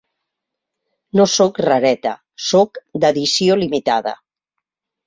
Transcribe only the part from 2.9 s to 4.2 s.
d'edició limitada.